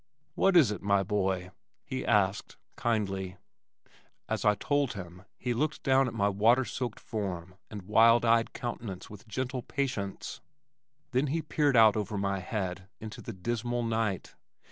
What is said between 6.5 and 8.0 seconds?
soaked form and